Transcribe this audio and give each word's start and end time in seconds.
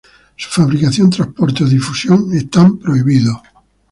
Su 0.35 0.49
fabricación, 0.49 1.11
transporte 1.11 1.63
o 1.63 1.67
difusión 1.67 2.33
están 2.33 2.79
prohibidas. 2.79 3.37